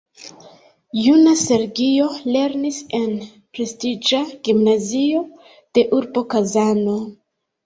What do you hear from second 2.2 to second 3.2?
lernis en